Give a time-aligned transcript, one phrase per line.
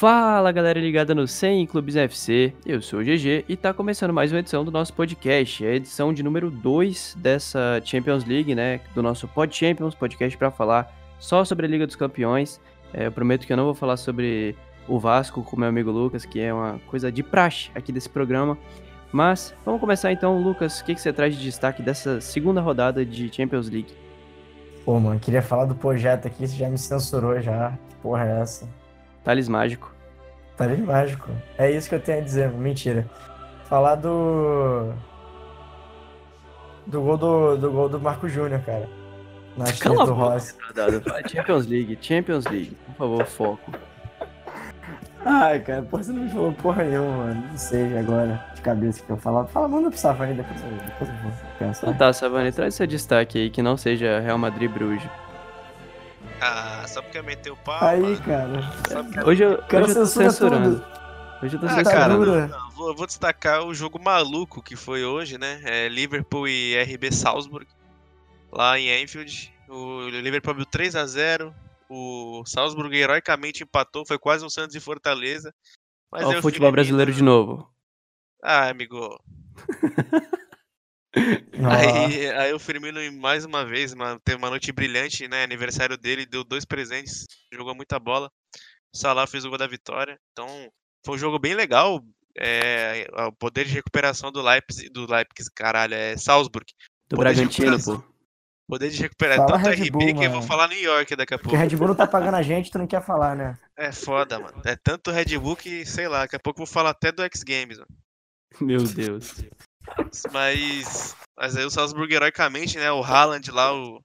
[0.00, 4.32] Fala galera ligada no 100 Clubes FC, eu sou o GG e tá começando mais
[4.32, 9.02] uma edição do nosso podcast, a edição de número 2 dessa Champions League, né, do
[9.02, 12.58] nosso Pod Champions, podcast para falar só sobre a Liga dos Campeões.
[12.94, 14.56] É, eu prometo que eu não vou falar sobre
[14.88, 18.56] o Vasco com meu amigo Lucas, que é uma coisa de praxe aqui desse programa.
[19.12, 23.04] Mas vamos começar então, Lucas, o que, que você traz de destaque dessa segunda rodada
[23.04, 23.92] de Champions League?
[24.82, 27.72] Pô, mano, queria falar do projeto aqui, você já me censurou já.
[27.90, 28.80] Que porra é essa?
[29.24, 29.48] Thales
[30.60, 31.30] Thales Mágico.
[31.56, 33.06] É isso que eu tenho a dizer, mentira.
[33.64, 34.92] Falar do.
[36.86, 38.86] Do gol do, do, gol do Marco Júnior, cara.
[39.56, 40.54] Na Cala do Rossi.
[41.32, 42.76] Champions League, Champions League.
[42.86, 43.72] Por favor, foco.
[45.24, 47.44] Ai, cara, porra, você não me falou porra nenhuma, mano.
[47.50, 49.46] Não sei agora, de cabeça que eu falar.
[49.46, 51.86] Fala, manda pro Savani, depois depois eu vou pensar.
[51.86, 55.08] Então tá, Savani, traz seu destaque aí, que não seja Real Madrid Bruges.
[56.40, 57.78] Ah, só porque eu meti o pau.
[57.82, 58.20] Aí, mano.
[58.22, 59.26] cara.
[59.26, 60.80] Hoje eu, hoje eu tô censurando.
[60.80, 60.86] Tudo.
[61.42, 61.90] Hoje eu tô ah, censurando.
[61.90, 65.60] Cara, não, não, vou, vou, destacar o jogo maluco que foi hoje, né?
[65.64, 67.66] É Liverpool e RB Salzburg,
[68.50, 69.52] lá em Anfield.
[69.68, 71.54] O Liverpool abriu 3 a 0
[71.92, 75.52] o Salzburg heroicamente empatou, foi quase um Santos e Fortaleza.
[76.10, 77.68] Mas Olha o futebol brasileiro de novo.
[78.42, 79.20] Ah, amigo.
[81.14, 85.42] aí, aí o Firmino, mais uma vez, uma, teve uma noite brilhante, né?
[85.42, 88.30] Aniversário dele, deu dois presentes, jogou muita bola.
[88.94, 90.18] O Salah fez o gol da vitória.
[90.32, 90.48] Então,
[91.04, 92.02] foi um jogo bem legal.
[92.38, 96.66] É, o poder de recuperação do Leipzig, do Leipzig, caralho, é Salzburg.
[97.08, 98.02] Do Bragantino, pô.
[98.68, 100.24] Poder de recuperar Fala tanto Red RB Bull, que mano.
[100.24, 101.50] eu vou falar New York daqui a pouco.
[101.50, 103.58] Porque Red Bull não tá pagando a gente, tu não quer falar, né?
[103.76, 104.62] É foda, mano.
[104.64, 107.20] É tanto Red Bull que, sei lá, daqui a pouco eu vou falar até do
[107.24, 107.90] X Games, mano.
[108.60, 109.42] Meu Deus.
[110.32, 111.16] Mas.
[111.36, 112.92] Mas aí o Salzburg heroicamente, né?
[112.92, 114.02] O Haaland lá, o,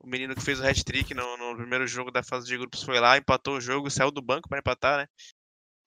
[0.00, 2.98] o menino que fez o hat-trick no, no, primeiro jogo da fase de grupos foi
[2.98, 5.06] lá, empatou o jogo, saiu do banco para empatar, né?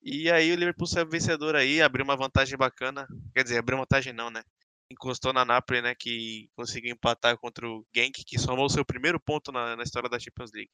[0.02, 3.06] E aí o Liverpool saiu vencedor aí, abriu uma vantagem bacana.
[3.34, 4.42] Quer dizer, abriu vantagem não, né?
[4.90, 9.20] encostou na Napoli, né, que conseguiu empatar contra o Genk, que somou o seu primeiro
[9.20, 10.70] ponto na, na história da Champions League.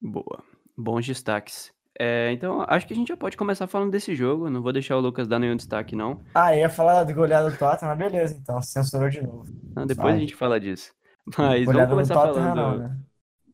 [0.00, 0.44] Boa,
[0.76, 1.72] bons destaques.
[2.00, 4.48] É, então, acho que a gente já pode começar falando desse jogo.
[4.48, 6.22] Não vou deixar o Lucas dar nenhum destaque, não.
[6.34, 8.62] Ah, ia falar do goleado do Tottenham, mas beleza, então.
[8.62, 9.46] Censurou de novo.
[9.74, 10.92] Não, depois a gente fala disso.
[11.36, 12.54] Mas vamos começar falando...
[12.54, 12.96] Não, né?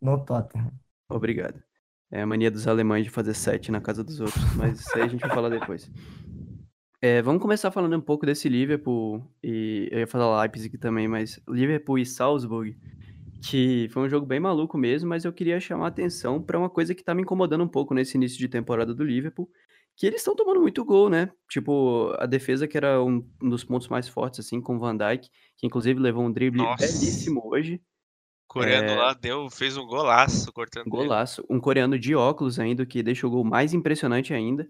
[0.02, 0.70] No Tottenham.
[1.08, 1.62] Obrigado.
[2.12, 5.02] É a mania dos alemães de fazer sete na casa dos outros, mas isso aí
[5.02, 5.90] a gente vai falar depois.
[7.00, 11.40] É, vamos começar falando um pouco desse Liverpool, e eu ia falar Leipzig também, mas
[11.48, 12.76] Liverpool e Salzburg,
[13.46, 16.70] que foi um jogo bem maluco mesmo, mas eu queria chamar a atenção para uma
[16.70, 19.50] coisa que tá me incomodando um pouco nesse início de temporada do Liverpool,
[19.96, 21.30] que eles estão tomando muito gol, né?
[21.50, 24.96] Tipo, a defesa que era um, um, dos pontos mais fortes, assim, com o Van
[24.96, 25.28] Dijk,
[25.58, 26.86] que inclusive levou um drible Nossa.
[26.86, 27.80] belíssimo hoje.
[28.48, 28.96] O coreano é...
[28.96, 30.88] lá deu, fez um golaço cortando.
[30.88, 31.42] Golaço.
[31.42, 31.58] Ele.
[31.58, 34.66] Um coreano de óculos ainda, que deixou o gol mais impressionante ainda.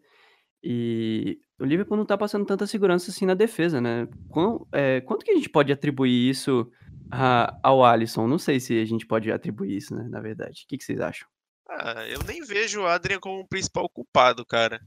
[0.63, 4.09] E o Liverpool não tá passando tanta segurança assim na defesa, né?
[4.31, 6.69] Quanto, é, quanto que a gente pode atribuir isso
[7.11, 8.27] a, ao Alisson?
[8.27, 10.07] Não sei se a gente pode atribuir isso, né?
[10.09, 10.63] Na verdade.
[10.65, 11.29] O que, que vocês acham?
[11.69, 14.81] Ah, eu nem vejo o Adrian como o principal culpado, cara.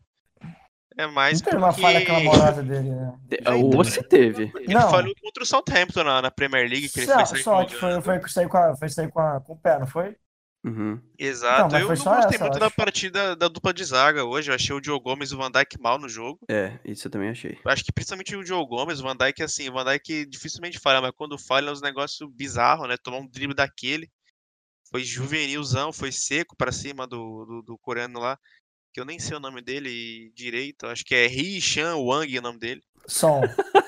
[0.98, 1.58] É mais não porque...
[1.58, 3.14] uma falha clamorosa dele, né?
[3.56, 4.52] Ou você teve.
[4.56, 4.90] Ele não.
[4.90, 7.70] falhou contra o Southampton na, na Premier League, que ele só, foi sair só, com...
[7.70, 10.16] foi, foi, sair com a, foi sair com, a, com o pé, não foi?
[10.68, 11.00] Uhum.
[11.18, 11.72] Exato.
[11.72, 14.52] Não, eu não gostei essa, muito da partida da dupla de zaga hoje.
[14.52, 16.40] Eu achei o Diogo Gomes e o Van Dijk mal no jogo.
[16.50, 17.58] É, isso eu também achei.
[17.64, 20.78] Eu acho que principalmente o Diogo Gomes, o Van Dijk, assim, o Van Dijk dificilmente
[20.78, 22.98] falha, mas quando falha é um negócio bizarro, né?
[22.98, 24.10] Tomar um drible daquele.
[24.92, 28.38] Foi juvenilzão, foi seco para cima do, do, do, coreano lá,
[28.94, 30.86] que eu nem sei o nome dele direito.
[30.86, 32.84] Acho que é Ri Chan Wang o nome dele.
[33.06, 33.42] Som.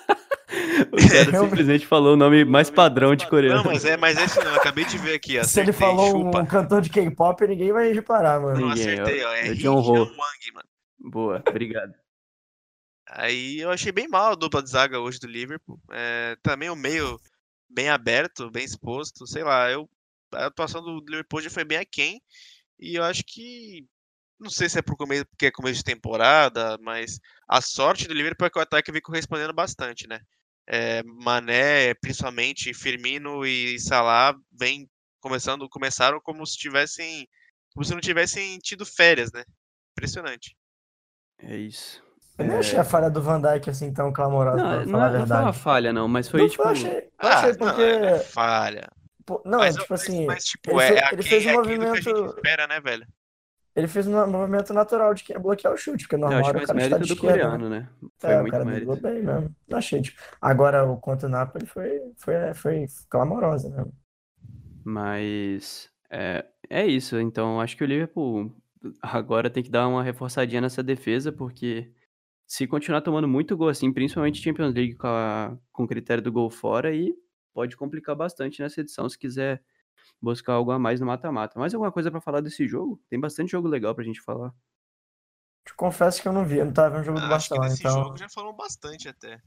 [1.06, 3.64] O cara simplesmente falou o nome mais padrão de coreano.
[3.64, 5.38] Não, mas é, mas é esse não, eu acabei de ver aqui.
[5.38, 6.42] Acertei, Se ele falou chupa.
[6.42, 8.60] um cantor de K-pop, ninguém vai reparar, mano.
[8.60, 9.34] Não, acertei, ó.
[9.34, 9.94] É John Ho.
[9.94, 10.68] Wang, mano.
[11.00, 11.94] Boa, obrigado.
[13.12, 15.80] Aí eu achei bem mal a dupla de zaga hoje do Liverpool.
[15.92, 17.20] É, também o meio
[17.70, 19.25] bem aberto, bem exposto.
[19.25, 19.90] Sei lá, eu,
[20.34, 22.22] a atuação do Liverpool já foi bem aquém.
[22.80, 23.86] E eu acho que.
[24.40, 28.13] Não sei se é por começo, porque é começo de temporada, mas a sorte do
[28.13, 30.22] Liverpool é que o ataque vem correspondendo bastante, né?
[30.69, 34.88] É, Mané, principalmente Firmino e Salah vem
[35.19, 37.27] começando, começaram como se tivessem,
[37.74, 39.44] como se não tivessem tido férias, né?
[39.98, 40.56] Impressionante.
[41.39, 42.04] É isso.
[42.38, 45.00] Eu nem achei a falha do Van Dijk assim tão clamorosa, não, pra falar não,
[45.00, 45.30] a verdade.
[45.30, 46.63] Não foi uma falha, não, mas foi não, tipo.
[46.63, 48.00] Eu achei, eu achei ah, porque.
[48.00, 48.89] Não, é falha.
[49.45, 50.25] Não, mas, tipo assim.
[50.25, 51.92] Mas, tipo, ele, é, fez, ele fez um é movimento.
[52.04, 53.06] Que a gente espera, né, velho?
[53.80, 56.66] Ele fez um movimento natural de que é bloquear o chute, porque normal era o
[56.66, 57.90] cara estar de do esquerda, coreano, né?
[58.18, 59.02] Foi é, muito o cara mérito.
[59.02, 59.56] bem mesmo.
[59.68, 60.22] Não achei, tipo...
[60.42, 63.94] Agora, o contra o Napoli foi, foi, foi clamorosa mesmo.
[64.84, 65.90] Mas...
[66.12, 68.52] É, é isso, então acho que o Liverpool
[69.02, 71.92] agora tem que dar uma reforçadinha nessa defesa, porque
[72.48, 76.31] se continuar tomando muito gol assim, principalmente Champions League com, a, com o critério do
[76.31, 77.14] gol fora, aí
[77.54, 79.62] pode complicar bastante nessa edição se quiser
[80.21, 81.59] buscar algo a mais no mata-mata.
[81.59, 83.01] Mais alguma coisa pra falar desse jogo?
[83.09, 84.53] Tem bastante jogo legal pra gente falar.
[85.65, 87.50] Te confesso que eu não vi, eu não tava vendo o jogo do Ah, acho
[87.50, 89.41] que Barcelona, desse então jogo já falou bastante até.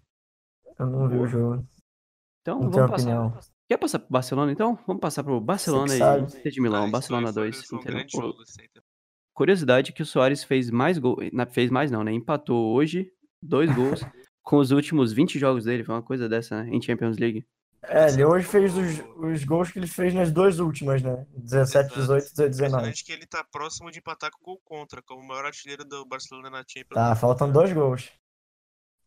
[0.79, 1.67] eu não vi o jogo.
[2.43, 3.03] Então, Não vamos passar.
[3.03, 3.39] opinião.
[3.69, 4.79] Quer passar pro Barcelona então?
[4.87, 5.95] Vamos passar pro Barcelona
[6.45, 6.85] e de Milão.
[6.87, 7.67] Ah, Barcelona foi- foi- 2.
[7.67, 8.83] Foi um jogo, assim, tá?
[9.35, 11.17] Curiosidade que o Soares fez mais gol,
[11.53, 12.13] fez mais não, né?
[12.13, 13.11] Empatou hoje
[13.41, 14.01] dois gols
[14.43, 16.71] com os últimos 20 jogos dele, foi uma coisa dessa, né?
[16.71, 17.47] Em Champions League.
[17.85, 21.27] É, ele hoje fez os, os gols que ele fez nas duas últimas, né?
[21.37, 22.01] 17, Exato.
[22.01, 22.55] 18 e 19.
[22.57, 25.85] Impressionante que ele tá próximo de empatar com o gol contra, como o maior artilheiro
[25.85, 26.95] do Barcelona na Champions.
[26.95, 28.11] Tá, faltam dois gols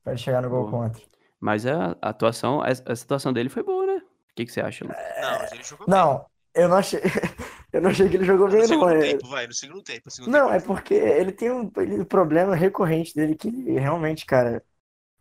[0.03, 0.89] pra ele chegar no gol Boa.
[0.89, 1.01] contra.
[1.39, 3.97] Mas a atuação, a, a situação dele foi boa, né?
[3.97, 4.91] O que, que você acha, Lu?
[4.91, 5.95] Não, mas ele jogou bem.
[5.95, 6.99] Não, eu não achei.
[7.71, 8.67] eu não achei que ele jogou No bem, não.
[8.67, 10.09] segundo É, tempo, vai, no segundo tempo.
[10.11, 10.55] segundo Não, tempo.
[10.55, 14.63] é porque ele tem um, ele- um problema recorrente dele que ele realmente, cara,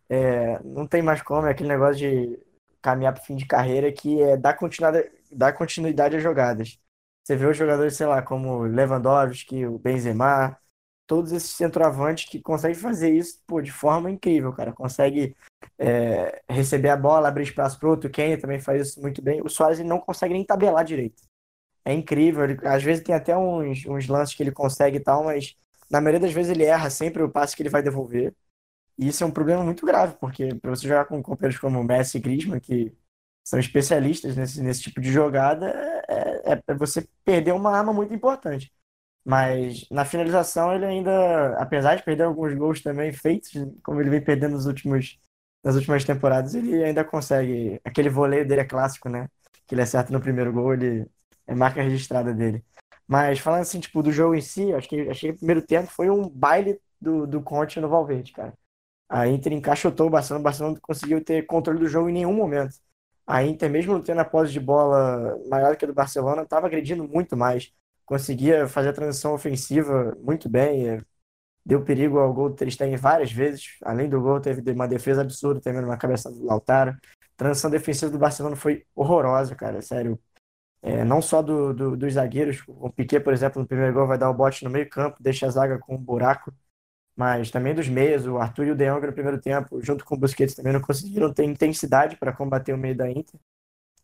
[0.09, 2.39] é, não tem mais como, é aquele negócio de
[2.85, 6.79] caminhar pro fim de carreira que é dar continuidade, dar continuidade às jogadas.
[7.23, 10.55] Você vê os jogadores, sei lá, como o Lewandowski, o Benzema,
[11.07, 14.71] todos esses centroavantes que conseguem fazer isso, pô, de forma incrível, cara.
[14.73, 15.35] Consegue
[15.79, 18.09] é, receber a bola, abrir espaço pro outro.
[18.09, 19.41] O Kane também faz isso muito bem.
[19.41, 21.23] O Suárez ele não consegue nem tabelar direito.
[21.85, 22.43] É incrível.
[22.45, 25.55] Ele, às vezes tem até uns, uns lances que ele consegue e tal, mas
[25.89, 28.35] na maioria das vezes ele erra sempre o passe que ele vai devolver.
[28.97, 32.17] E isso é um problema muito grave, porque para você jogar com companheiros como Messi
[32.17, 32.93] e Griezmann, que
[33.43, 35.67] são especialistas nesse, nesse tipo de jogada,
[36.07, 38.71] é, é- é você perder uma arma muito importante.
[39.25, 43.51] Mas na finalização ele ainda, apesar de perder alguns gols também feitos,
[43.83, 45.19] como ele vem perdendo nos últimos,
[45.63, 47.79] nas últimas temporadas, ele ainda consegue.
[47.83, 49.27] Aquele voleio dele é clássico, né?
[49.67, 51.07] Que ele acerta no primeiro gol, ele
[51.47, 52.63] é marca registrada dele.
[53.07, 55.87] Mas falando assim, tipo, do jogo em si, acho que, achei que o primeiro tempo
[55.91, 58.53] foi um baile do, do Conte no Valverde, cara.
[59.09, 62.33] A Inter encaixotou o Barcelona, o Barcelona não conseguiu ter controle do jogo em nenhum
[62.33, 62.75] momento.
[63.27, 67.07] A Inter, mesmo tendo a posse de bola maior que a do Barcelona, estava agredindo
[67.07, 67.71] muito mais.
[68.05, 70.89] Conseguia fazer a transição ofensiva muito bem.
[70.89, 71.01] é,
[71.65, 73.77] Deu perigo ao gol do Stegen várias vezes.
[73.83, 76.95] Além do gol, teve uma defesa absurda também numa cabeça do Lautaro.
[77.37, 79.81] Transição defensiva do Barcelona foi horrorosa, cara.
[79.81, 80.19] Sério.
[80.81, 82.63] É, não só do, do- dos zagueiros.
[82.67, 85.47] O Piquet, por exemplo, no primeiro gol vai dar o bote no meio campo, deixa
[85.47, 86.53] a zaga com um buraco.
[87.15, 90.15] Mas também dos meias, o Arthur e o De Jong no primeiro tempo, junto com
[90.15, 93.39] o Busquets, também não conseguiram ter intensidade para combater o meio da Inter.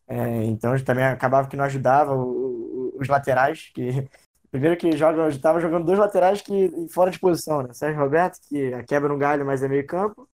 [0.06, 3.88] É, então também acabava que não ajudava o- o- os laterais, que
[4.50, 7.72] primeiro que joga, estava jogando dois laterais que fora de posição, né?
[7.74, 10.28] Sérgio Roberto, que quebra um galho, mas é meio campo,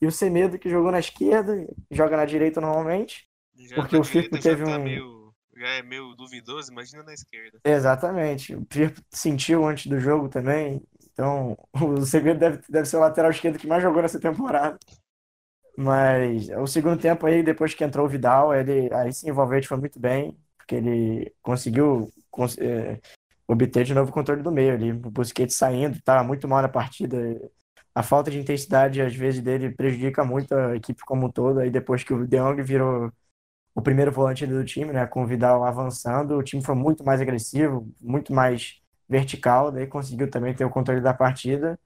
[0.00, 3.26] e o Semedo, que jogou na esquerda, joga na direita normalmente.
[3.56, 7.60] Já porque o Firpo teve tá um- meio- já é meio duvidoso, imagina na esquerda.
[7.64, 8.54] Exatamente.
[8.54, 10.82] O Firpo sentiu antes do jogo também.
[11.20, 14.78] Então, o Semedo deve, deve ser o lateral esquerdo que mais jogou nessa temporada.
[15.76, 19.34] Mas o segundo tempo aí, depois que entrou o Vidal, ele aí sim o
[19.66, 23.00] foi muito bem, porque ele conseguiu cons- eh,
[23.48, 24.92] obter de novo o controle do meio ali.
[24.92, 27.16] O Busquets saindo, estava muito mal na partida.
[27.94, 31.60] A falta de intensidade, às vezes, dele prejudica muito a equipe como um todo.
[31.60, 33.12] Aí depois que o De Jong virou
[33.74, 37.20] o primeiro volante do time, né, com o Vidal avançando, o time foi muito mais
[37.20, 38.79] agressivo, muito mais
[39.10, 41.80] vertical, daí conseguiu também ter o controle da partida.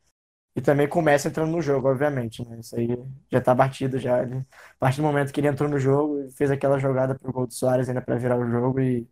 [0.56, 2.60] E também começa entrando no jogo, obviamente, né?
[2.60, 2.88] Isso aí
[3.30, 4.22] já tá batido já.
[4.22, 4.44] Ele, a
[4.78, 7.88] partir do momento que ele entrou no jogo, fez aquela jogada pro gol do Soares
[7.88, 9.08] ainda pra virar o jogo e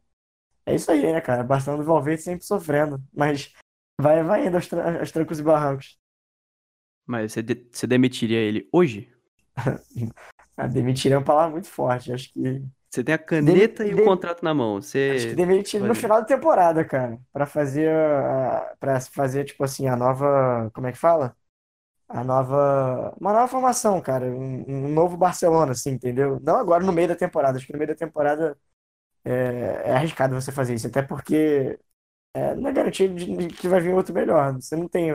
[0.66, 1.44] é isso aí, né, cara?
[1.44, 3.52] Barcelona do Valverde sempre sofrendo, mas
[4.00, 5.98] vai, vai indo aos, tra- aos trancos e barrancos.
[7.06, 9.08] Mas você, de- você demitiria ele hoje?
[10.56, 12.12] A demitir é uma palavra muito forte.
[12.12, 14.80] Acho que, Você tem a caneta e o de- contrato na mão.
[15.08, 15.36] acho que Você.
[15.36, 20.70] demitir no final da temporada, cara, Pra fazer a, para fazer tipo assim a nova,
[20.74, 21.36] como é que fala?
[22.08, 26.40] A nova, uma nova formação, cara, um, um novo Barcelona, assim, entendeu?
[26.42, 27.58] Não agora no meio da temporada.
[27.58, 28.58] Acho que no meio da temporada
[29.24, 31.78] é, é arriscado você fazer isso, até porque
[32.34, 34.54] é, não é garantido de, de que vai vir outro melhor.
[34.54, 35.12] Você não tem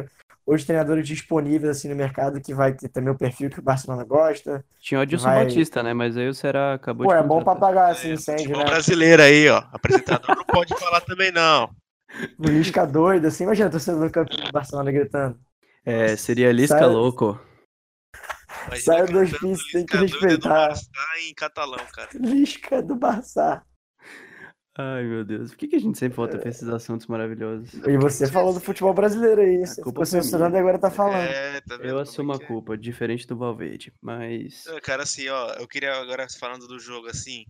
[0.47, 4.03] hoje treinadores disponíveis assim no mercado que vai ter também o perfil que o Barcelona
[4.03, 4.63] gosta.
[4.79, 5.93] Tinha o Adilson Vai- Batista, né?
[5.93, 8.63] Mas aí o Será acabou Pô, de é bom pra apagar esse É, incêndio, né?
[8.63, 9.61] brasileiro aí, ó.
[9.73, 11.69] Apresentador não pode falar também, não.
[12.39, 15.37] Lisca doido, assim, imagina a torcida do campo do Barcelona gritando.
[15.85, 17.39] É, seria Lisca Sai- louco.
[18.79, 20.67] Saiu dos cantando pins, tem que Lisca doido do respeitar.
[20.67, 20.89] Barça
[21.27, 22.09] em catalão, cara.
[22.15, 23.61] Lisca do Barça.
[24.79, 25.49] Ai, meu Deus.
[25.49, 27.73] Por que, que a gente sempre volta pra esses assuntos maravilhosos?
[27.73, 29.57] E você falou do futebol brasileiro aí.
[29.65, 31.27] Você culpa ficou foi censurando e agora tá falando.
[31.27, 32.47] É, tá vendo Eu assumo é a que é?
[32.47, 33.91] culpa, diferente do Valverde.
[33.99, 34.65] Mas.
[34.83, 37.43] Cara, assim, ó, eu queria agora, falando do jogo, assim,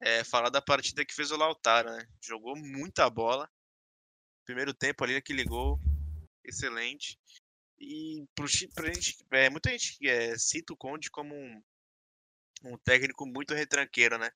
[0.00, 2.06] é, falar da partida que fez o Lautaro, né?
[2.24, 3.46] Jogou muita bola.
[4.46, 5.78] Primeiro tempo ali, aquele gol.
[6.42, 7.18] excelente.
[7.78, 11.62] E pro, pra gente, é, muita gente é, cita o Conde como um,
[12.64, 14.30] um técnico muito retranqueiro, né?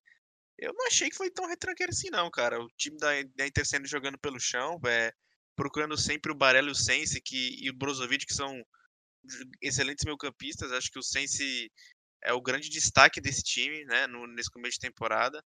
[0.59, 2.61] Eu não achei que foi tão retranqueiro assim, não, cara.
[2.61, 5.13] O time da, da Inter sendo jogando pelo chão, é,
[5.55, 8.63] procurando sempre o Barella e o Sense que, e o Brozovic, que são
[9.61, 10.73] excelentes meio-campistas.
[10.73, 11.71] Acho que o Sense
[12.23, 15.43] é o grande destaque desse time, né, no, nesse começo de temporada.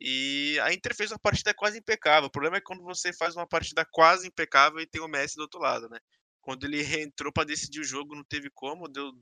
[0.00, 2.28] E a Inter fez uma partida quase impecável.
[2.28, 5.42] O problema é quando você faz uma partida quase impecável e tem o Messi do
[5.42, 5.98] outro lado, né?
[6.40, 9.12] Quando ele reentrou para decidir o jogo, não teve como, deu,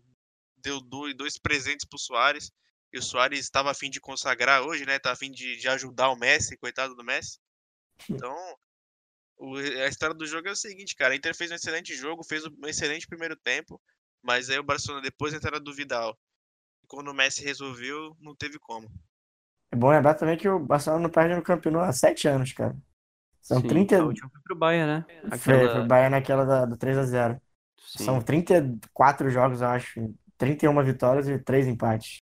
[0.56, 2.52] deu dois, dois presentes pro Soares.
[2.92, 4.98] E o Soares estava a fim de consagrar hoje, né?
[4.98, 7.38] Tá a fim de, de ajudar o Messi, coitado do Messi.
[8.08, 8.34] Então,
[9.36, 11.12] o- a história do jogo é o seguinte, cara.
[11.14, 13.80] A Inter fez um excelente jogo, fez um excelente primeiro tempo,
[14.22, 16.18] mas aí o Barcelona depois entrada do Vidal.
[16.82, 18.90] E quando o Messi resolveu, não teve como.
[19.70, 22.52] É bom lembrar também que o Barcelona não perde no Camp Nou há sete anos,
[22.54, 22.74] cara.
[23.42, 24.00] São Sim, 30.
[24.00, 25.20] A última foi pro Bayern, né?
[25.38, 27.40] Foi, Aquela- foi o Bayern naquela da, do 3x0.
[27.78, 30.14] Sim, São 34 jogos, eu acho.
[30.36, 32.18] 31 vitórias e 3 empates.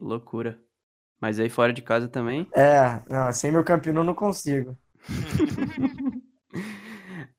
[0.00, 0.60] Loucura.
[1.20, 2.46] Mas aí fora de casa também.
[2.54, 4.76] É, não, sem meu Camp Nou eu não consigo.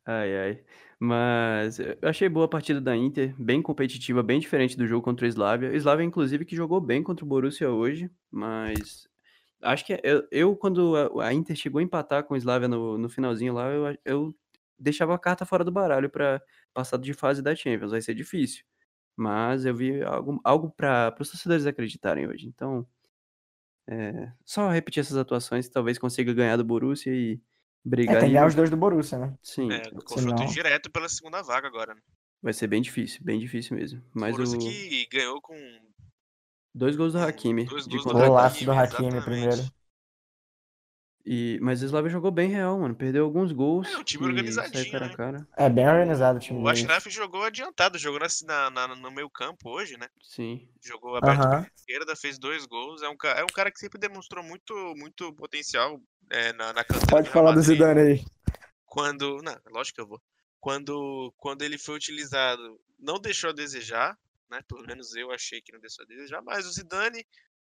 [0.05, 0.63] Ai, ai.
[0.99, 5.25] Mas eu achei boa a partida da Inter, bem competitiva, bem diferente do jogo contra
[5.25, 5.69] o Slavia.
[5.69, 9.07] O Slavia, inclusive, que jogou bem contra o Borussia hoje, mas
[9.61, 12.97] acho que eu, eu, quando a, a Inter chegou a empatar com o Slavia no,
[12.97, 14.35] no finalzinho lá, eu, eu
[14.79, 16.41] deixava a carta fora do baralho para
[16.73, 17.91] passar de fase da Champions.
[17.91, 18.63] Vai ser difícil.
[19.19, 22.47] Mas eu vi algo, algo para os torcedores acreditarem hoje.
[22.47, 22.87] Então,
[23.85, 27.39] é, só repetir essas atuações, talvez consiga ganhar do Borussia e É,
[27.83, 29.35] brigar tem que ganhar os dois do Borussia, né?
[29.43, 31.93] Sim, É, confronto Senão- direto pela segunda vaga agora.
[31.93, 32.01] Né?
[32.41, 34.01] vai ser bem difícil, bem difícil mesmo.
[34.13, 35.55] Mas Borussia o que ganhou com
[36.73, 38.63] dois gols do Hakimi dois de gols do contra-ataque.
[38.63, 39.25] Golaço do Hakimi exatamente.
[39.25, 39.78] primeiro.
[41.31, 42.95] E mas o Slavia jogou bem real, mano.
[42.95, 43.87] Perdeu alguns gols.
[43.87, 45.15] É, um time organizadinho, cara né?
[45.15, 45.47] cara.
[45.55, 46.67] É bem organizado o time O.
[46.67, 50.07] Ashraf jogou adiantado, jogou na, na- no meio campo hoje, né?
[50.23, 50.67] Sim.
[50.83, 51.49] Jogou aberto Aham.
[51.61, 53.03] pela esquerda, fez dois gols.
[53.03, 57.07] É um, é um cara que sempre demonstrou muito, muito potencial é, na, na canteira
[57.11, 57.61] Pode falar do.
[57.61, 58.25] Zidane aí.
[58.83, 59.37] Quando.
[59.43, 60.19] Não, lógico que eu vou.
[60.59, 64.17] Quando, quando ele foi utilizado, não deixou a desejar,
[64.49, 64.61] né?
[64.67, 67.23] Pelo menos eu achei que não deixou a desejar, mas o Zidane,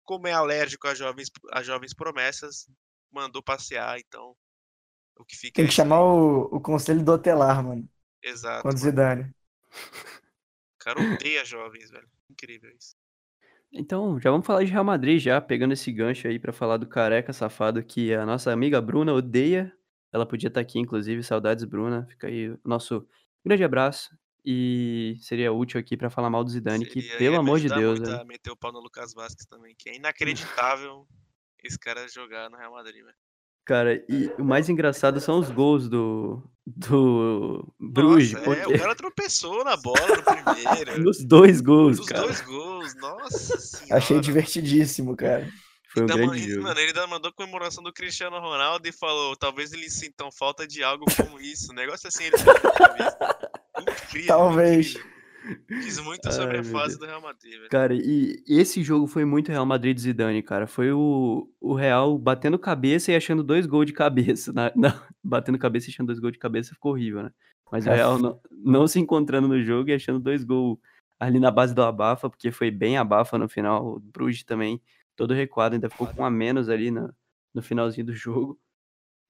[0.05, 2.69] como é alérgico a jovens, a jovens promessas,
[3.11, 4.35] mandou passear, então.
[5.19, 5.89] O que fica Tem é que isso aí.
[5.89, 7.89] chamar o, o conselho dotelar, mano.
[8.23, 8.63] Exato.
[8.63, 8.79] Contra o mano.
[8.79, 9.35] Zidane.
[10.75, 12.09] O cara odeia jovens, velho.
[12.31, 12.95] Incrível isso.
[13.73, 16.87] Então, já vamos falar de Real Madrid já, pegando esse gancho aí pra falar do
[16.87, 19.73] careca safado que a nossa amiga Bruna odeia.
[20.11, 22.07] Ela podia estar aqui, inclusive, saudades Bruna.
[22.09, 23.07] Fica aí o nosso
[23.45, 24.17] grande abraço.
[24.45, 27.61] E seria útil aqui pra falar mal do Zidane, que Seria- pelo ia me amor
[27.61, 31.07] de Deus, muito a meter o pau no Lucas Vasquez também, que é inacreditável
[31.67, 33.15] esse cara jogar no Real Madrid, velho.
[33.65, 38.79] Cara, e o mais engraçado são os gols do do Bruges, Nossa, é, o porque
[38.79, 41.01] cara tropeçou na bola no primeiro.
[41.05, 42.23] nos dois gols, Os cara.
[42.23, 43.97] dois gols, nossa senhora.
[43.97, 45.51] Achei divertidíssimo, cara.
[45.93, 46.63] Foi um Ainda grande man- jogo.
[46.65, 50.83] Mano, ele ainda mandou comemoração do Cristiano Ronaldo e falou: talvez eles sintam falta de
[50.83, 51.71] algo como isso.
[51.73, 52.37] Um negócio assim, ele.
[53.81, 54.27] Incrível.
[54.29, 54.91] Talvez.
[54.91, 55.18] incrível.
[55.69, 56.99] Diz muito sobre Ai, a fase Deus.
[56.99, 57.69] do Real Madrid, velho.
[57.71, 60.67] Cara, e esse jogo foi muito Real Madrid Zidane, cara.
[60.67, 64.53] Foi o, o Real batendo cabeça e achando dois gols de cabeça.
[64.55, 67.31] Na, na- batendo cabeça e achando dois gols de cabeça ficou horrível, né?
[67.71, 67.97] Mas o É.
[67.97, 70.79] Real não, não se encontrando no jogo e achando dois gols
[71.21, 73.87] ali na base do abafa, porque foi bem abafa no final.
[73.97, 74.81] O Bruges também,
[75.17, 77.13] todo recuado, ainda ficou com um a menos ali no,
[77.55, 78.59] no finalzinho do jogo.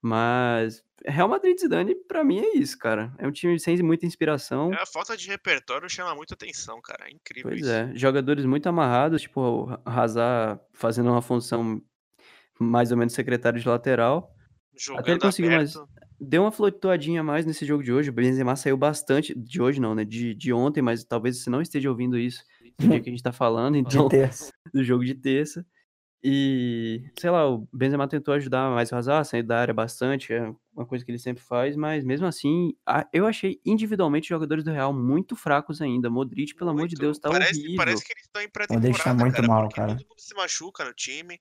[0.00, 3.12] Mas Real Madrid e Zidane, pra mim, é isso, cara.
[3.19, 4.73] É um time sem muita inspiração.
[4.75, 7.09] A falta de repertório chama muita atenção, cara.
[7.09, 7.71] É incrível Pois isso.
[7.71, 11.81] é, jogadores muito amarrados, tipo o Hazard fazendo uma função
[12.59, 14.19] mais ou menos secretário de lateral.
[14.28, 15.75] Até ele Jogando conseguiu mais.
[16.21, 18.11] Deu uma flutuadinha a mais nesse jogo de hoje.
[18.11, 19.33] O Benzema saiu bastante.
[19.38, 20.05] De hoje não, né?
[20.05, 22.43] De, de ontem, mas talvez você não esteja ouvindo isso
[22.81, 24.52] no dia que a gente tá falando, De então, terça.
[24.75, 25.64] do jogo de terça.
[26.22, 30.52] E, sei lá, o Benzema tentou ajudar mais o Hazard, sair da área bastante, é
[30.75, 32.76] uma coisa que ele sempre faz, mas mesmo assim,
[33.12, 36.10] eu achei individualmente os jogadores do Real muito fracos ainda.
[36.10, 37.02] Modric, pelo amor de Muito.
[37.02, 37.76] Deus, tá parece, horrível.
[37.76, 39.96] Parece que eles estão em Modric tá pré-temporada, muito cara, mal, cara.
[39.96, 41.40] todo mundo se machuca no time.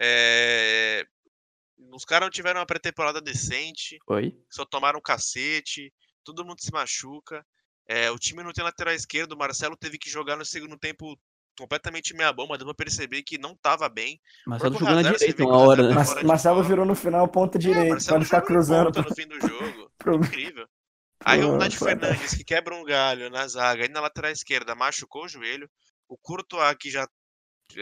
[0.00, 1.06] É...
[1.92, 4.34] Os caras não tiveram uma pré-temporada decente, Oi?
[4.48, 5.92] só tomaram um cacete,
[6.24, 7.44] todo mundo se machuca.
[7.86, 11.18] É, o time não tem lateral esquerdo, o Marcelo teve que jogar no segundo tempo
[11.58, 14.20] completamente meia bomba, deu pra perceber que não tava bem.
[14.46, 15.94] Marcelo jogou na direita uma hora, né?
[15.94, 18.92] Mas, Marcelo virou no final ponta É, direita, pra não ficar cruzando.
[18.92, 19.90] ponta no fim do jogo.
[20.26, 20.66] Incrível.
[21.24, 21.72] Aí o Nath.
[21.74, 25.70] Fernandes, que quebra um galho na zaga e na lateral esquerda, machucou o joelho.
[26.08, 27.08] O Courtois, que já,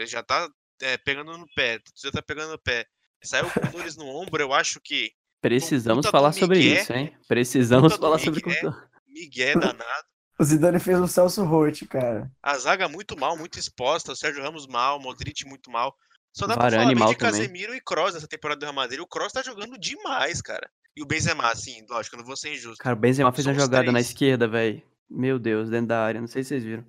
[0.05, 0.47] já tá
[0.81, 2.85] é, pegando no pé, já tá pegando no pé.
[3.21, 5.11] Saiu com dores no ombro, eu acho que
[5.41, 7.17] Precisamos falar sobre migué, isso, hein?
[7.27, 8.61] Precisamos falar sobre migué.
[8.61, 8.87] Courtois.
[9.07, 10.07] Miguel danado.
[10.39, 12.31] O Zidane fez um Celso Roth, cara.
[12.41, 14.11] A zaga muito mal, muito exposta.
[14.11, 15.95] O Sérgio Ramos mal, o Modric muito mal.
[16.35, 17.31] Só dá pra Varane falar bem mal de também.
[17.41, 18.99] Casemiro e Kroos nessa temporada do Real Madrid.
[18.99, 20.67] O Kroos tá jogando demais, cara.
[20.95, 22.77] E o Benzema, assim, lógico, eu não vou ser injusto.
[22.83, 24.07] Cara, o Benzema fez uma São os jogada na três.
[24.07, 24.81] esquerda, velho.
[25.09, 26.19] Meu Deus, dentro da área.
[26.19, 26.85] Não sei se vocês viram.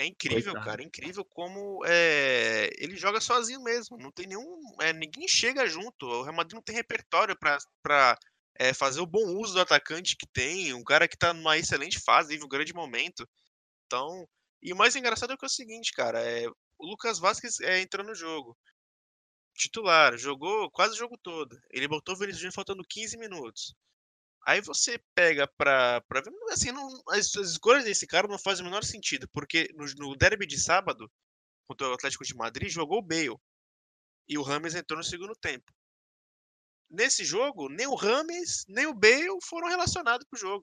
[0.00, 0.64] É incrível, Coitado.
[0.66, 0.82] cara.
[0.82, 3.96] É incrível como é, ele joga sozinho mesmo.
[3.98, 4.60] Não tem nenhum.
[4.80, 6.06] é, ninguém chega junto.
[6.06, 8.18] O Real Madrid não tem repertório pra, pra
[8.58, 10.74] é, fazer o bom uso do atacante que tem.
[10.74, 13.28] Um cara que tá numa excelente fase, vive um grande momento.
[13.86, 14.26] Então.
[14.62, 16.20] E o mais engraçado é que é o seguinte, cara.
[16.20, 18.56] É, o Lucas Vasquez é, entrou no jogo.
[19.54, 21.58] Titular, jogou quase o jogo todo.
[21.70, 23.74] Ele botou o Vinícius Júnior faltando 15 minutos.
[24.46, 26.32] Aí você pega pra, pra ver.
[26.50, 29.28] Assim, não, as, as escolhas desse cara não fazem o menor sentido.
[29.32, 31.10] Porque no, no derby de sábado,
[31.66, 33.36] contra o Atlético de Madrid, jogou o Bale.
[34.28, 35.72] E o Rames entrou no segundo tempo.
[36.92, 40.62] Nesse jogo, nem o Rames, nem o Bale foram relacionados pro jogo.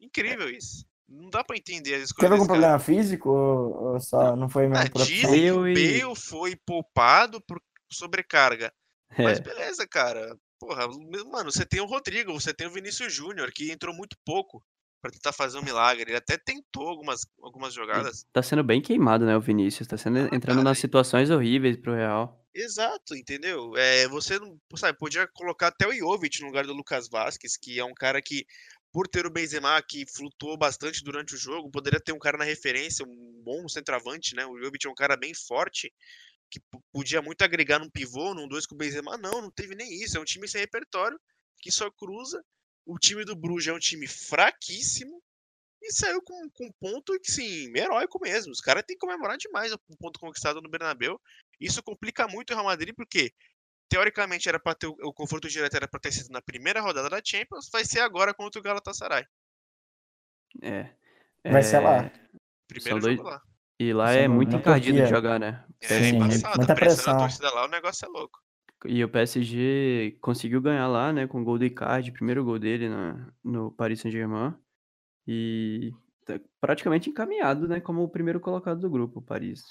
[0.00, 0.84] Incrível isso.
[1.08, 2.60] Não dá pra entender as escolhas Teve algum cara.
[2.60, 5.04] problema físico ou, ou só não foi Ah, mesmo opção?
[5.06, 7.60] dizem o Bale e- Bale foi poupado por
[7.92, 8.72] sobrecarga.
[9.16, 9.42] Mas É.
[9.42, 10.36] beleza, cara.
[10.58, 10.88] Porra,
[11.30, 14.64] mano, você tem o Rodrigo, você tem o Vinícius Júnior, que entrou muito pouco
[15.02, 16.10] pra tentar fazer um milagre.
[16.10, 18.24] Ele até tentou algumas, algumas jogadas.
[18.32, 19.86] Tá sendo bem queimado, né, o Vinícius.
[19.86, 22.42] Tá sendo, Ah, entrando cara, nas situações horríveis pro Real.
[22.58, 23.76] Exato, entendeu?
[23.76, 27.78] É, você não, sabe, podia colocar até o Jovic no lugar do Lucas Vasquez, que
[27.78, 28.46] é um cara que,
[28.90, 32.44] por ter o Benzema que flutuou bastante durante o jogo, poderia ter um cara na
[32.44, 34.46] referência, um bom centroavante, né?
[34.46, 35.92] O Jovic é um cara bem forte,
[36.50, 36.58] que
[36.90, 39.18] podia muito agregar num pivô, num dois com o Benzema.
[39.18, 40.16] Não, não teve nem isso.
[40.16, 41.20] É um time sem repertório,
[41.60, 42.42] que só cruza.
[42.86, 45.22] O time do Bruges é um time fraquíssimo.
[45.86, 48.50] E saiu com, com um ponto que, sim, heróico mesmo.
[48.50, 51.20] Os caras têm que comemorar demais o ponto conquistado no Bernabéu.
[51.60, 53.32] Isso complica muito o Real Madrid, porque
[53.88, 57.08] teoricamente era para ter o, o confronto direto era para ter sido na primeira rodada
[57.08, 59.24] da Champions, vai ser agora contra o Galatasaray.
[60.62, 60.90] É.
[61.44, 62.04] Vai ser lá.
[62.04, 62.12] É,
[62.66, 63.42] Primeiro São jogo dois- lá.
[63.78, 65.64] E lá São é muito encardido de jogar, né?
[65.82, 67.18] É Sim, embaçado, muita a pressão pressão.
[67.18, 68.40] torcida lá, o negócio é louco.
[68.86, 72.88] E o PSG conseguiu ganhar lá, né, com o gol do Icardi, primeiro gol dele
[72.88, 74.54] na, no Paris Saint-Germain.
[75.26, 75.92] E
[76.24, 79.62] tá praticamente encaminhado, né, como o primeiro colocado do grupo, o Paris.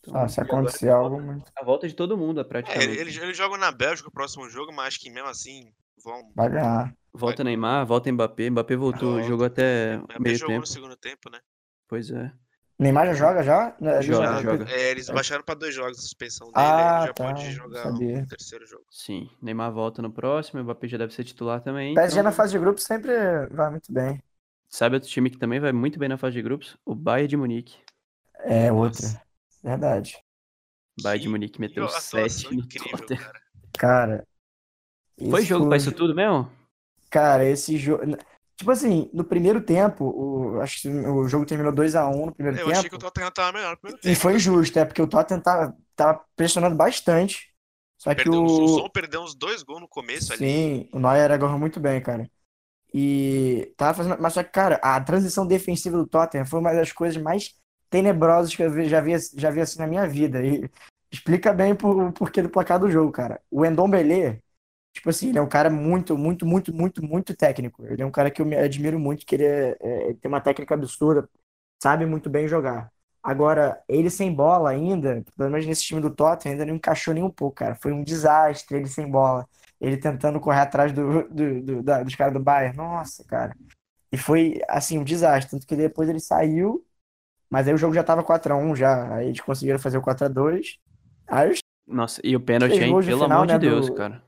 [0.00, 1.52] Então, Ah, se acontecer algo volta-.
[1.56, 2.98] A volta de todo mundo, É, praticamente.
[2.98, 5.72] eles ele jogam na Bélgica o próximo jogo, mas acho que mesmo assim
[6.04, 6.32] vão.
[6.34, 6.92] Vai ganhar.
[7.14, 8.50] Volta Neymar, volta Mbappé.
[8.50, 9.28] Mbappé voltou, Volta.
[9.28, 10.60] jogou até Até meio jogou tempo.
[10.62, 11.38] no segundo tempo, né?
[11.86, 12.32] Pois é.
[12.78, 13.76] Neymar já joga já?
[14.00, 14.70] Joga, já- joga.
[14.72, 15.12] É, eles É.
[15.12, 18.22] baixaram pra dois jogos a suspensão dele, Ah, ele já tá, pode jogar sabia.
[18.22, 18.84] o terceiro jogo.
[18.90, 19.30] Sim.
[19.40, 21.92] Neymar volta no próximo, Mbappé já deve ser titular também.
[21.92, 23.12] O PSG então- na fase de grupo sempre
[23.50, 24.20] vai muito bem.
[24.72, 26.76] Sabe outro time que também vai muito bem na fase de grupos?
[26.84, 27.76] O Bayern de Munique.
[28.40, 29.06] É Nossa.
[29.06, 29.22] outra.
[29.62, 30.16] Verdade.
[30.98, 33.20] O Bayern de Que- Munique que meteu atuação 7 no incrível, Tottenham.
[33.22, 33.42] cara.
[33.78, 34.26] Cara.
[35.30, 36.50] Foi isso jogo pra isso tudo mesmo?
[37.10, 38.02] Cara, esse jogo.
[38.56, 40.60] Tipo assim, no primeiro tempo, o...
[40.60, 43.04] acho que o jogo terminou 2x1 no primeiro Eu achei que o tempo.
[43.04, 44.20] Tottenham tava melhor no primeiro E tempo.
[44.20, 47.52] foi justo, é porque o Tottenham tava, tava pressionando bastante.
[47.98, 48.64] Só que Perdeu, o.
[48.64, 50.38] o Son perdeu uns dois gols no começo ali.
[50.46, 52.28] Sim, o Neuer agarrou muito bem, cara.
[52.94, 54.18] E tava fazendo.
[54.20, 57.54] Mas só que, cara, a transição defensiva do Tottenham foi uma das coisas mais
[57.90, 60.44] tenebrosas que eu já vi, já vi assim na minha vida.
[60.44, 60.68] E
[61.10, 63.40] explica bem por- o porquê do placar do jogo, cara.
[63.50, 64.42] O Endombele,
[64.92, 67.84] tipo assim, ele é um cara muito, muito, muito, muito, muito técnico.
[67.86, 70.28] Ele é um cara que eu me admiro muito, que ele, é- é- ele tem
[70.30, 71.28] uma técnica absurda,
[71.82, 72.90] sabe muito bem jogar.
[73.22, 77.22] Agora, ele sem bola ainda, pelo menos nesse time do Tottenham, ainda não encaixou nem
[77.22, 77.74] um pouco, cara.
[77.76, 79.48] Foi um desastre ele sem bola
[79.82, 82.76] ele tentando correr atrás do, do- do- da- dos caras do Bayern.
[82.76, 83.52] Nossa, cara.
[84.12, 85.50] E foi, assim, um desastre.
[85.50, 86.86] Tanto que depois ele saiu,
[87.50, 89.12] mas aí o jogo já tava 4x1 já.
[89.16, 90.78] Aí eles conseguiram fazer o 4x2.
[91.26, 92.94] Aí os Nossa, e o pênalti, hein?
[93.00, 94.22] Pelo final, amor de né, Deus, do- cara.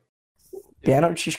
[0.82, 1.38] pênaltis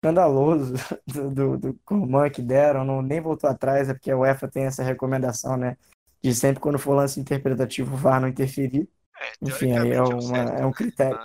[0.00, 0.74] escandaloso
[1.06, 2.84] do, do, do Coman que deram.
[2.84, 5.76] Não, nem voltou atrás, é porque a UEFA tem essa recomendação, né?
[6.22, 8.88] De sempre quando for lance interpretativo, o VAR não interferir.
[9.20, 11.18] É, Enfim, aí é, o uma, certo, é um critério.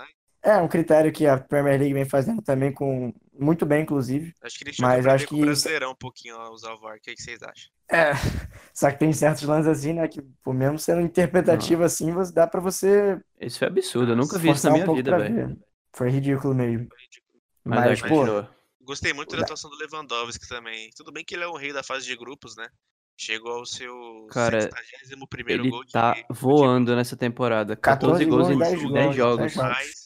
[0.44, 4.34] É um critério que a Premier League vem fazendo também com muito bem, inclusive.
[4.42, 6.96] Acho que eles Mas acho que- Brasileirão um pouquinho usar o VAR.
[6.96, 7.70] O que, que vocês acham?
[7.90, 8.10] É,
[8.74, 10.06] só que tem certos lances assim, né?
[10.06, 14.38] Que, pô, mesmo sendo interpretativo assim, você, dá pra você Isso foi absurdo, eu nunca
[14.38, 15.58] vi isso na um minha pouco vida, velho.
[15.94, 16.88] Foi ridículo mesmo.
[16.88, 17.40] Foi ridículo.
[17.64, 18.44] Mas, Mas, pô.
[18.82, 20.90] Gostei muito da atuação do Lewandowski também.
[20.94, 22.68] Tudo bem que ele é o rei da fase de grupos, né?
[23.16, 27.76] Chegou ao seu Cara, 61 primeiro Ele gol de, tá de voando nessa temporada.
[27.76, 29.22] 14 14 gols em gols, 10 10 jogos.
[29.22, 29.56] gols, 10 jogos.
[29.56, 30.03] Mas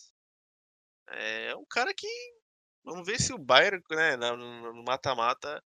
[1.12, 2.06] é um cara que.
[2.84, 5.62] Vamos ver se o Bayern, né, no mata-mata.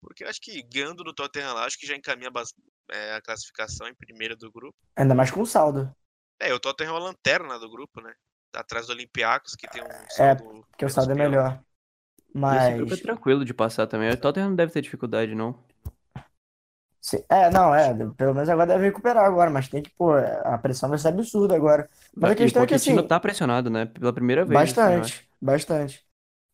[0.00, 2.30] Porque eu acho que ganhando do Tottenham lá, acho que já encaminha
[2.90, 4.78] é, a classificação em primeiro do grupo.
[4.96, 5.94] Ainda mais com saldo,
[6.38, 8.14] É, o Tottenham é a lanterna do grupo, né?
[8.54, 11.62] Atrás do Olympiacos, que tem um É, saldo porque o saldo é melhor.
[12.48, 12.98] Esse grupo é Mas.
[12.98, 14.10] tranquilo de passar também.
[14.10, 15.58] O Tottenham não deve ter dificuldade, não.
[17.28, 17.92] É, não, é.
[18.16, 21.54] Pelo menos agora deve recuperar agora, mas tem que, pô, a pressão vai ser absurda
[21.54, 21.88] agora.
[22.20, 23.08] Mas a E questão o é que assim.
[23.08, 23.86] tá pressionado, né?
[23.86, 24.70] Pela primeira vez.
[24.70, 24.82] assim.
[24.82, 26.04] Bastante, bastante.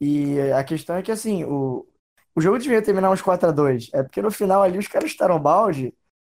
[0.00, 1.86] E a questão é que, assim, o,
[2.34, 5.10] o jogo devia terminar uns 4 a 2 É porque no final ali os caras
[5.10, 5.92] estaram balde.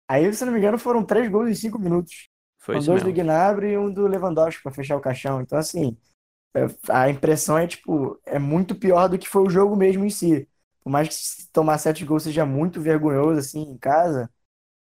[0.09, 2.29] Aí, se não me engano, foram três gols em 5 minutos.
[2.59, 3.12] Foi isso dois do mesmo.
[3.12, 5.40] Gnabry e um do Lewandowski pra fechar o caixão.
[5.40, 5.96] Então, assim,
[6.57, 10.11] é- a impressão é, tipo, é muito pior do que foi o jogo mesmo em
[10.11, 10.48] si.
[10.84, 14.30] Por mais que tomar sete gols seja muito vergonhoso, assim, em casa,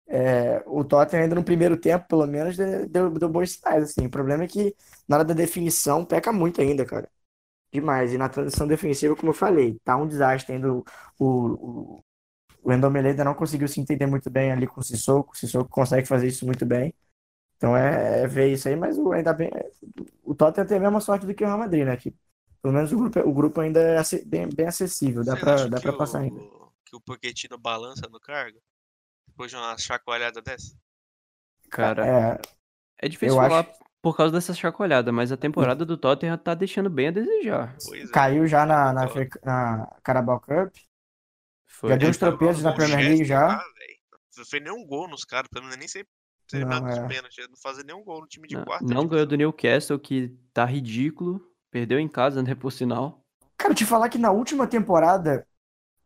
[0.09, 4.07] é, o Tottenham ainda no primeiro tempo, pelo menos, de- deu, deu bons sinais, assim.
[4.07, 4.75] O problema é que
[5.09, 7.09] na hora da definição peca muito ainda, cara.
[7.73, 8.13] Demais.
[8.13, 10.73] E na transição defensiva, como eu falei, tá um desastre ainda.
[10.73, 10.85] O,
[11.19, 12.05] o,
[12.63, 15.33] o Endombele ainda não conseguiu se entender muito bem ali com o Sissoko.
[15.35, 16.95] O Sissoko consegue fazer isso muito bem.
[17.57, 19.51] Então é, é ver isso aí, mas o, ainda bem.
[20.23, 21.97] O Tottenham tem a mesma sorte do que o Real Madrid, né?
[21.97, 22.15] Que,
[22.63, 25.25] pelo menos o grupo, o grupo ainda é bem, bem acessível.
[25.25, 26.41] Dá acham dá pra passar ainda.
[26.41, 28.59] o, que o Pochettino balança no cargo?
[29.29, 30.75] Depois de uma chacoalhada dessa?
[31.71, 32.41] Cara, É,
[33.07, 36.91] é difícil falar acho- por causa dessa chacoalhada, mas a temporada do Tottenham tá deixando
[36.91, 37.77] bem a desejar.
[37.85, 38.13] Pois é.
[38.13, 40.75] caiu já na, na, Então, na Carabao Cup.
[41.67, 41.91] Foi.
[41.91, 43.65] Já deu uns tava tropeços na Premier League já.
[44.37, 46.05] Não fez nenhum gol nos caras, pelo menos nem sei
[46.49, 47.09] terminar Não, é.
[47.09, 47.49] pênaltis.
[47.49, 50.65] Não fazer nenhum gol no time de Não, quarta não ganhou do Newcastle, que tá
[50.65, 51.52] ridículo.
[51.73, 53.21] Perdeu em casa, né, por sinal.
[53.57, 55.47] Cara, te falar que na última temporada,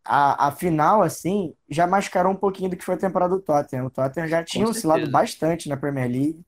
[0.05, 3.87] a, a final, assim, já mascarou um pouquinho do que foi a temporada do Tottenham.
[3.87, 5.11] O Tottenham já tinha oscilado certeza.
[5.11, 6.45] bastante na Premier League.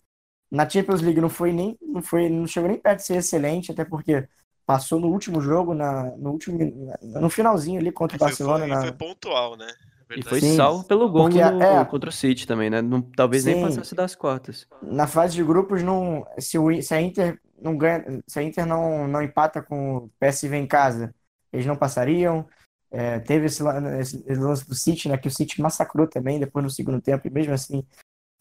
[0.50, 3.72] Na Champions League não foi nem, não foi, não chegou nem perto de ser excelente,
[3.72, 4.28] até porque
[4.66, 6.58] passou no último jogo, na, no último,
[7.02, 8.66] no finalzinho ali contra o E foi, Barcelona.
[8.66, 9.66] foi, na- foi pontual, né?
[10.14, 10.28] E Verdade.
[10.28, 12.80] foi Sim, salvo pelo gol porque no- é- contra o City também, né?
[12.82, 13.60] Não- talvez nem Sim.
[13.60, 14.66] passasse das quartas.
[14.82, 18.66] Na fase de grupos, não, se, o, se a Inter não ganha, se a Inter
[18.66, 21.14] não, não empata com o PSV em casa,
[21.52, 22.48] eles não passariam.
[22.90, 23.62] É, teve esse,
[24.00, 27.30] esse- lance do City, né, que o City massacrou também depois no segundo tempo, e
[27.30, 27.86] mesmo assim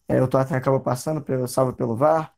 [0.07, 2.33] é, o Tottenham acabou passando, pelo, salvo pelo VAR.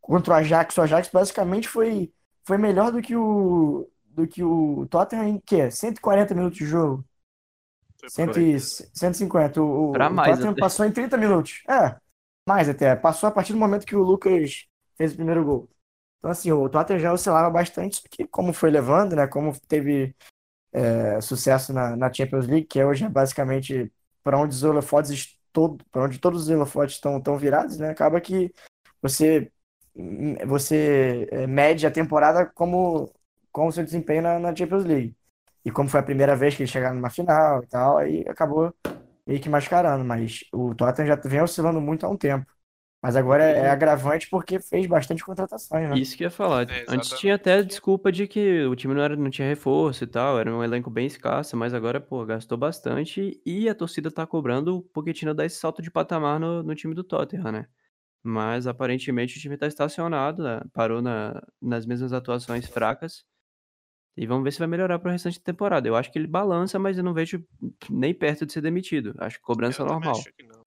[0.00, 2.12] Contra o Ajax, o Ajax basicamente foi,
[2.44, 5.70] foi melhor do que o, do que o Tottenham em quê?
[5.70, 7.04] 140 minutos de jogo.
[8.00, 8.60] Foi 100 por e- aí.
[8.60, 9.62] 150.
[9.62, 10.60] O, o, Tottenham até.
[10.60, 11.62] passou em 30 minutos.
[11.68, 11.96] É,
[12.48, 12.96] mais até.
[12.96, 15.68] Passou a partir do momento que o Lucas fez o primeiro gol.
[16.22, 19.26] Então, assim, o Tottenham já oscilava bastante, só que como foi levando, né?
[19.26, 20.14] Como teve
[20.72, 25.84] é, sucesso na, na Champions League, que hoje é basicamente para onde os holofotes todo,
[25.90, 27.90] para onde todos os holofotes estão estão virados, né?
[27.90, 28.52] Acaba que
[29.02, 29.50] você
[30.46, 33.12] você é, mede a temporada como
[33.50, 35.16] como seu desempenho na, na Champions League.
[35.64, 38.74] E como foi a primeira vez que eles chegaram numa final e tal, aí acabou
[39.26, 40.04] meio que mascarando.
[40.04, 42.46] Mas o Tottenham já vem oscilando muito há um tempo.
[43.02, 45.98] Mas agora é, é agravante porque fez bastante contratações, né?
[45.98, 46.70] Isso que eu ia falar.
[46.70, 50.06] É, Antes tinha até desculpa de que o time não, era, não tinha reforço e
[50.06, 54.24] tal, era um elenco bem escasso, mas agora, pô, gastou bastante e a torcida tá
[54.24, 57.66] cobrando o Pochettino dar esse salto de patamar no, no time do Tottenham, né?
[58.22, 60.60] Mas aparentemente o time tá estacionado, né?
[60.72, 63.24] parou na, nas mesmas atuações fracas.
[64.16, 65.88] E vamos ver se vai melhorar pro restante da temporada.
[65.88, 67.44] Eu acho que ele balança, mas eu não vejo
[67.90, 69.14] nem perto de ser demitido.
[69.18, 70.12] Acho que cobrança Eu normal.
[70.12, 70.61] acho que não.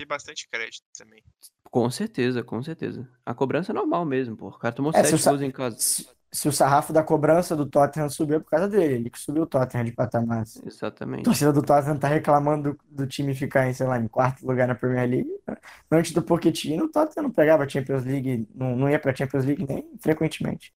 [0.00, 1.22] Tem bastante crédito também.
[1.64, 3.06] Com certeza, com certeza.
[3.24, 4.48] A cobrança é normal mesmo, pô.
[4.48, 5.76] O cara tomou É, se sete gols em casa.
[5.78, 9.18] Se, se o sarrafo da cobrança do Tottenham subiu é por causa dele, ele que
[9.18, 10.38] subiu o Tottenham de patamar.
[10.38, 11.24] A Exatamente.
[11.24, 14.66] torcida do Tottenham tá reclamando do, do time ficar em, sei lá, em quarto lugar
[14.66, 15.28] na Premier League.
[15.90, 19.44] Antes do Pochettino, o Tottenham não pegava a Champions League, não, não ia pra Champions
[19.44, 20.72] League nem frequentemente.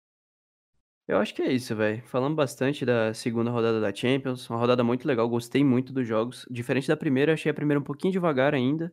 [1.06, 2.02] Eu acho que é isso, velho.
[2.06, 6.46] Falamos bastante da segunda rodada da Champions, uma rodada muito legal, gostei muito dos jogos.
[6.50, 8.92] Diferente da primeira, achei a primeira um pouquinho devagar ainda,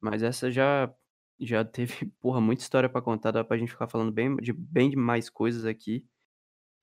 [0.00, 0.92] mas essa já
[1.38, 4.90] já teve, porra, muita história pra contar, dá pra gente ficar falando bem de bem
[4.90, 6.06] de mais coisas aqui.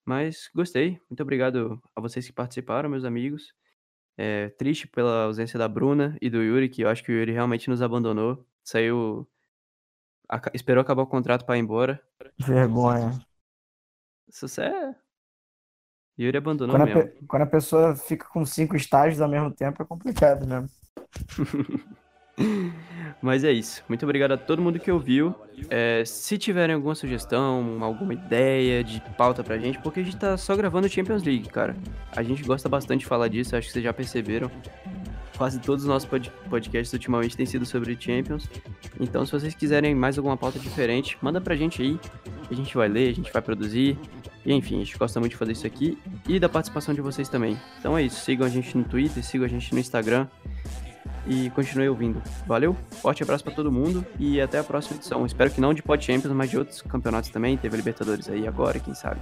[0.04, 0.98] Mas gostei.
[1.10, 3.52] Muito obrigado a vocês que participaram, meus amigos.
[4.16, 7.30] É, triste pela ausência da Bruna e do Yuri, que eu acho que o Yuri
[7.32, 8.44] realmente nos abandonou.
[8.64, 9.28] Saiu
[10.28, 12.02] aca- esperou acabar o contrato pra ir embora.
[12.38, 13.18] Vergonha.
[14.26, 14.94] Isso é
[16.18, 17.02] Yuri abandonou Quando a, mesmo.
[17.12, 20.68] pe- quando a pessoa fica com cinco estágios ao mesmo tempo é complicado mesmo.
[23.22, 23.82] Mas é isso.
[23.88, 25.34] Muito obrigado a todo mundo que ouviu.
[25.68, 30.36] É, se tiverem alguma sugestão, alguma ideia de pauta pra gente, porque a gente tá
[30.36, 31.76] só gravando Champions League, cara.
[32.16, 34.50] A gente gosta bastante de falar disso, acho que vocês já perceberam.
[35.36, 38.48] Quase todos os nossos pod- podcasts ultimamente têm sido sobre Champions.
[38.98, 41.98] Então, se vocês quiserem mais alguma pauta diferente, manda pra gente aí.
[42.50, 43.96] A gente vai ler, a gente vai produzir.
[44.44, 47.28] E, enfim, a gente gosta muito de fazer isso aqui e da participação de vocês
[47.28, 47.56] também.
[47.78, 48.20] Então é isso.
[48.20, 50.26] Sigam a gente no Twitter, sigam a gente no Instagram.
[51.28, 52.22] E continue ouvindo.
[52.46, 55.24] Valeu, forte abraço para todo mundo e até a próxima edição.
[55.26, 57.56] Espero que não de Pod Champions, mas de outros campeonatos também.
[57.56, 59.20] Teve a Libertadores aí agora, quem sabe.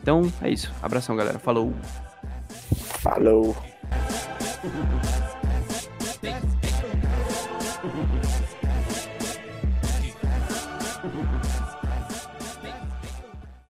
[0.00, 0.72] Então é isso.
[0.82, 1.38] Abração, galera.
[1.38, 1.72] Falou.
[3.02, 3.56] Falou.